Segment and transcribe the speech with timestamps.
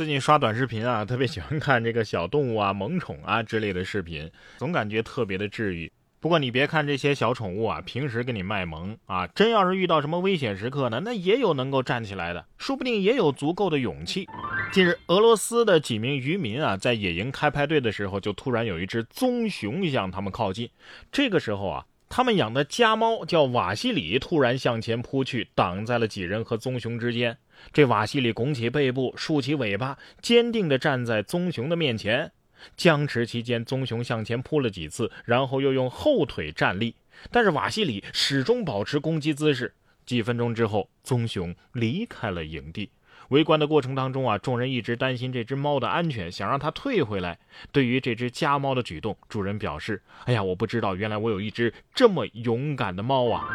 [0.00, 5.92] 最近刷短视频啊，特别喜欢看这个小动物啊、萌宠啊之类的视频，总感觉特别的治愈。
[6.20, 14.26] 不过你别看这些小宠物啊，平时给你卖萌啊，真要是遇到什么危险时刻呢，那也有能够站起来的，说不定也有足够的勇气。
[14.72, 20.70] 近日，俄罗斯的几名渔民啊，在野营开派对的时候，就突然有一只棕熊向他们靠近。
[21.12, 27.36] 这个时候啊，他们养的家猫叫瓦西里，突然向前扑去，挡在了几人和棕熊之间。
[27.72, 32.32] 这瓦西里拱起背部，竖起尾巴，坚定地站在棕熊的面前。
[32.76, 36.94] 僵持期间，棕熊向前扑了几次，然后又用后腿站立，
[37.30, 39.74] 但是瓦西里始终保持攻击姿势。
[40.04, 42.90] 几分钟之后，棕熊离开了营地。
[43.28, 47.38] 围观的过程当中啊，众人一直担心这只猫的安全，想让它退回来。
[47.70, 53.48] 对于这只家猫的举动，主人表示：“哎呀，我不知道，原来我有一只这么勇敢的猫啊！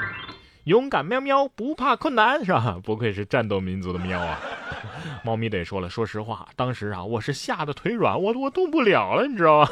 [0.66, 2.80] 勇敢喵喵，不怕困难，是吧？
[2.84, 4.40] 不愧是战斗民族的喵啊！”
[5.24, 9.70] 猫咪得说了，说实话，当时啊，我是吓得腿软，我我动不了了，你知道吗？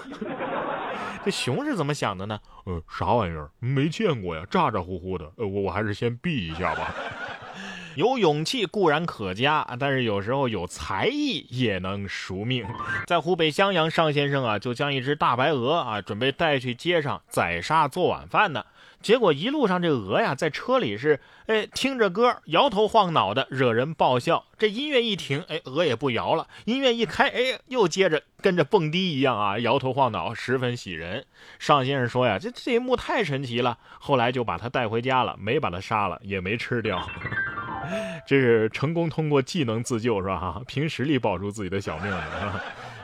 [1.26, 2.40] 这熊是怎么想的呢？
[2.66, 3.50] 呃，啥玩意儿？
[3.60, 5.26] 没见过呀，咋咋呼呼的。
[5.38, 6.94] 呃，我我还是先避一下吧。
[7.96, 12.66] 有勇气固然可嘉，但是有时候有才艺也能赎命。
[13.08, 18.66] 在湖北襄阳，尚先生啊，就将一只大白鹅啊，准备带去街上宰杀做晚饭呢。
[19.02, 24.46] 结果一路上这鹅呀，在车里是哎听着歌，摇头晃脑的，惹人爆笑。
[24.58, 31.26] 这音乐一停，哎，鹅也不摇了；音乐一开，哎，又接着跟着蹦迪一样啊，摇头晃脑，十分喜人。
[31.60, 37.06] 尚先生说呀，这这一幕太神奇了，后来就把它带回家了，没把它杀了，也没吃掉。
[38.26, 40.62] 这是成功通过技能自救是吧？
[40.68, 42.62] 凭实力保住自己的小命了。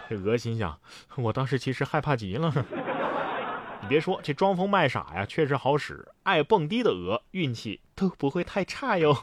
[0.10, 0.78] 这鹅心想，
[1.18, 2.54] 我当时其实害怕极了。
[3.82, 6.06] 你别说，这装疯卖傻呀，确实好使。
[6.24, 9.16] 爱蹦迪的鹅，运气都不会太差哟。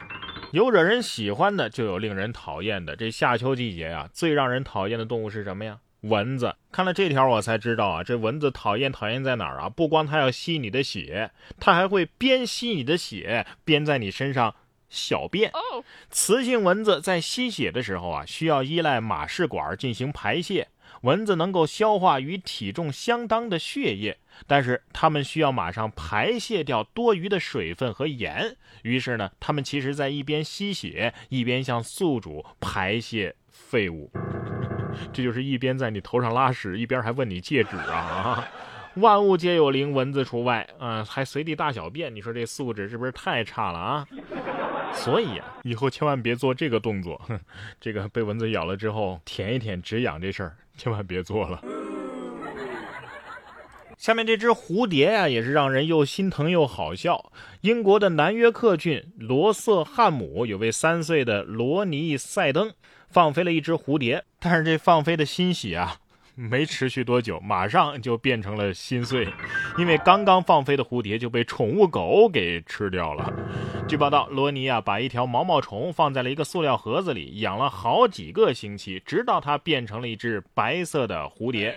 [0.52, 2.96] 有惹人喜欢的，就有令人讨厌的。
[2.96, 5.78] 这夏秋季节呀，最让人讨厌的动物是什么呀？
[6.02, 6.54] 蚊子。
[6.70, 9.68] 看了这条，我才知道啊，这蚊子讨厌讨厌在哪儿啊？
[9.68, 14.54] 不光它要吸你的血，它还会边吸你的血，边在你身上
[14.88, 15.52] 小便。
[16.10, 20.69] 雌性蚊子在吸血的时候啊，需要依赖马氏管进行排泄。
[21.02, 28.56] 蚊子能够消化与体重相当的血液，但是它们需要马上排泄掉多余的水分和盐。
[28.82, 34.10] 于是呢，它们其实在一边吸血，一边向宿主排泄废物。
[35.12, 38.48] 这就是一边在你头上拉屎，一边还问你戒指啊！
[38.96, 40.66] 万物皆有灵，蚊子除外。
[40.80, 44.08] 嗯，还随地大小便，你说这素质是不是太差了啊？
[44.94, 47.20] 所以啊，以后千万别做这个动作。
[47.80, 50.56] 这个被蚊子咬了之后，舔一舔止痒这事儿。
[50.76, 51.62] 千万别做了。
[53.96, 57.32] 下面这只蝴蝶呀，也是让人又心疼又好笑。
[57.62, 62.72] 英国的南约克郡罗瑟汉姆有位三岁的罗尼塞登，
[63.08, 65.96] 放飞了一只蝴蝶，但是这放飞的欣喜啊。
[66.38, 69.26] 没持续多久，马上就变成了心碎，
[69.78, 73.32] 因为刚刚放飞的蝴蝶就被宠物狗给吃掉了。
[73.88, 81.75] 据报道，罗尼啊把一条毛毛虫放在了一个塑料盒子里，养了好几个星期，直到它变成了一只白色的蝴蝶。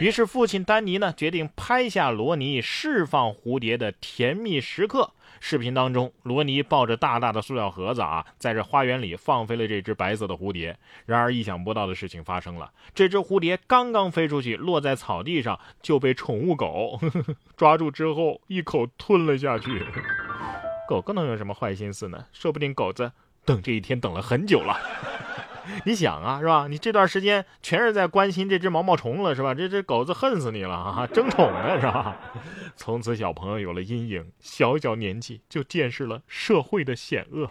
[0.00, 5.12] 于是父亲丹尼呢决定拍下罗尼释放蝴蝶的甜蜜时刻。
[5.38, 10.76] 视频当中，罗尼抱着大大的塑料盒子啊，在这花园里放飞了这只白色的蝴蝶。
[11.06, 16.98] 然而，意想不到的事情发生了，这只蝴蝶刚刚飞出去，落在草地上，就被宠物狗
[17.56, 19.84] 抓住之后一口吞了下去。
[20.88, 22.26] 狗狗能有什么坏心思呢？
[22.32, 23.12] 说不定狗子
[23.44, 24.76] 等这一天等了很久了。
[25.84, 26.66] 你想啊，是吧？
[26.68, 29.54] 你这段时间全是在关心这只毛毛虫了，是吧？
[29.54, 32.16] 这只狗子恨死你了啊，争宠呢，是吧？
[32.76, 37.50] 从此小朋友有了阴影，小小年纪就见识了社会的险恶。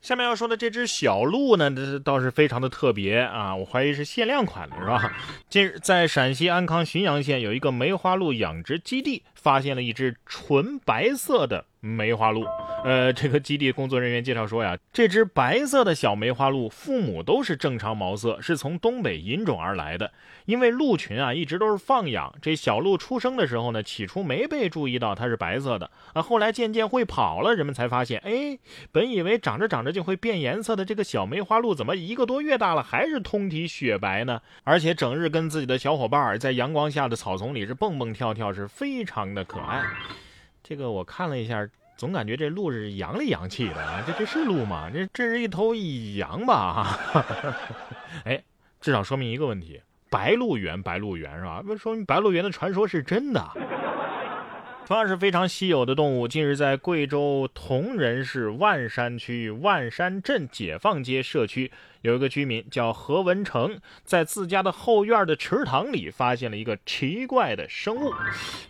[0.00, 5.12] 下面要说的这只小鹿呢，这倒是非常的特别啊，我怀疑是限量款的，是吧？
[5.48, 11.66] 近日在陕西安康浔阳县有一个梅花鹿养殖基地，发现了一只纯白色的。
[11.84, 12.44] 梅花鹿，
[12.84, 20.12] 呃，这个基地工作人员介绍说呀，这只白色的小梅花鹿父母都是正常毛色，是从东北引种而来的。
[20.44, 28.56] 因为鹿群啊一直都是放养，这小鹿出生的时候呢，起初没被注意到它是白色的啊，后来渐渐会跑了，人们才发现，哎，
[28.92, 34.40] 本以为长着长着就会变颜色的这个小梅花鹿，怎么一个多月大了还是通体雪白呢？
[34.62, 39.82] 而且整日跟自己的小伙伴在阳光下的草丛里是蹦蹦跳跳，是非常的可爱。
[40.62, 44.02] 这个我看了一下，总感觉这鹿是阳里阳气的啊！
[44.06, 44.90] 这这是鹿吗？
[44.92, 46.98] 这这是一头羊吧？
[48.24, 48.42] 哎，
[48.80, 49.80] 至少说明一个问题：
[50.10, 51.62] 白鹿原，白鹿原是吧？
[51.78, 53.44] 说明白鹿原的传说是真的。
[54.84, 61.70] 同样是非常稀有的动物，近日在贵州铜仁市万山区万山镇解放街社区，
[62.02, 68.12] 有一个居民叫何文成，在自家的后院的池塘里发现了一个奇怪的生物。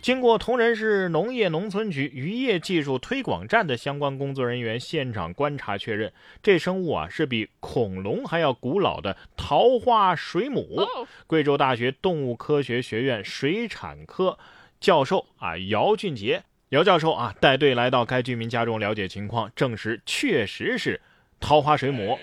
[0.01, 6.13] 经过铜仁市农业农村局渔业技术推广站的相关工作人员现场观察确认，
[6.43, 10.85] 这生物啊是比恐龙还要古老的桃花水母。
[11.25, 14.37] 贵州大学动物科学学院水产科。
[14.83, 20.99] 教授啊，姚俊杰，姚教授啊，带队来到该居民家中了解情况，证实确实是
[21.39, 22.19] 桃花水母。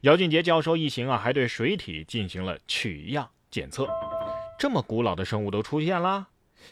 [0.00, 3.86] 姚俊杰教授一行啊，还对水体进行了取样检测。
[4.58, 6.28] 这么古老的生物都出现了，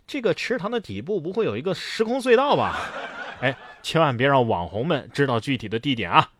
[0.07, 2.81] 这个池塘的底部不会有一个时空隧道吧？
[3.43, 6.31] 哎，千万别让网红们知道具体的地点啊！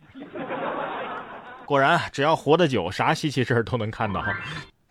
[1.67, 4.25] 果然，只要活得久，啥稀奇事儿都能看到。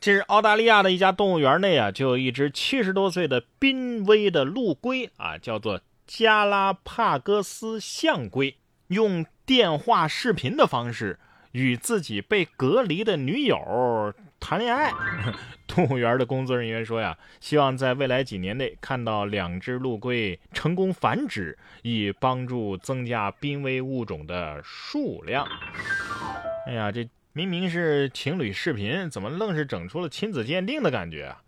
[0.00, 8.56] 近日，澳大利亚的一家动物园内啊，就有一只七十多岁的濒危的陆龟啊，叫做加拉帕戈斯象龟，
[8.86, 11.18] 用电话视频的方式
[11.50, 14.92] 与自己被隔离的女友谈恋爱。
[15.66, 25.44] 动物园的工作人员说呀，希望在未来几年内看到两只陆龟成功繁殖，以帮助增加濒危物种的数量。
[26.68, 27.08] 哎呀，这。
[27.38, 31.40] 明明是情侣视频，怎么愣是整出了亲子鉴定的感觉啊？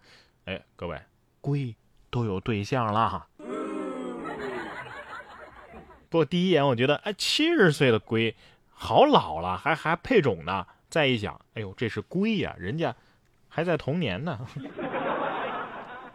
[0.44, 0.96] 哎，各位，
[1.40, 1.74] 龟
[2.10, 3.26] 都有对象了。
[6.08, 8.36] 不过第一眼我觉得，哎，七十岁的龟
[8.68, 10.64] 好老了，还还配种呢。
[10.88, 12.94] 再一想，哎呦，这是龟呀，人家
[13.48, 14.46] 还在童年呢。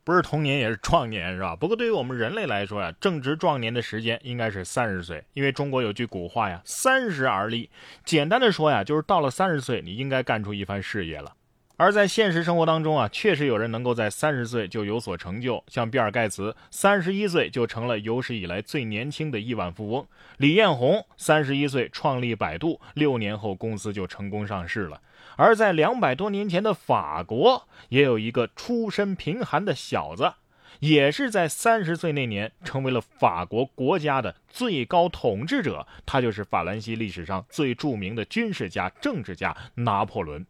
[0.05, 1.55] 不是童年也是壮年，是吧？
[1.55, 7.71] 不过对于我们人类来说呀，正值壮年的时间应该是三十岁，因为中国有句古话呀，“三十而立”。
[8.05, 11.33] 简单的说呀，就是到了三十岁，你应该干出一番事业了。
[11.77, 20.05] 而在现实生活当中啊，确实有人能够在三十岁就有所成就，像比尔盖茨，三十一岁就成了有史以来最年轻的亿万富翁；
[20.37, 25.01] 李彦宏三十一岁创立百度，六年后公司就成功上市了。
[25.37, 30.33] 而在两百多年前的法国，也有一个出身贫寒的小子，
[30.79, 40.45] 也是在三十岁那年成为了法国国家的最高统治者，他就是法兰西历史上最著名的军事家、政治家拿破仑。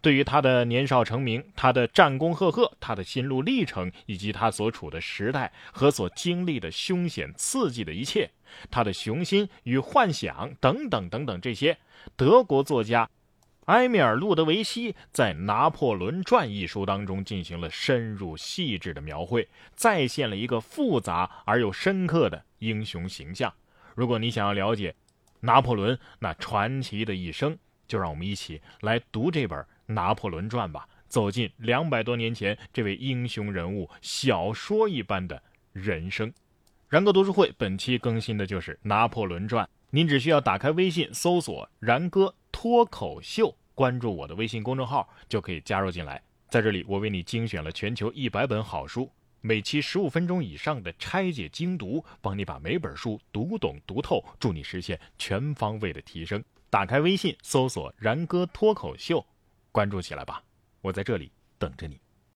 [0.00, 8.28] 对于他的年少成名，他的战功赫赫，他的心路历程，以及他所处的时代和所经历的凶险刺激的一切，
[8.72, 11.78] 他的雄心与幻想等等等等，这些
[12.16, 13.08] 德国作家
[13.68, 23.52] 埃米尔·路德维希在《拿破仑传》一书当中进行了深入细致的描绘，再现了一个复杂而又深刻的英雄形象。
[23.94, 24.94] 如果你想要了解
[25.40, 35.42] 拿破仑那传奇的一生，就让我们一起来读这本《拿破仑传》吧，走进两百多年前这位英雄人物小说一般的
[35.74, 36.32] 人生。
[36.88, 46.20] 然哥读书会本期更新的就是《拿破仑传》，您只需要打开微信搜索“然哥脱口秀”，关注我的微信公众号就可以加入进来。
[46.48, 49.08] 在这里，我为你精选了全球一百本好书，
[49.40, 56.42] 每期十五分钟以上的拆解精读，帮你把每本书读懂读透，助你实现全方位的提升。
[56.68, 59.24] 打开微信，搜索“然哥脱口秀”，
[59.70, 60.42] 关注起来吧！
[60.80, 62.00] 我在这里等着你。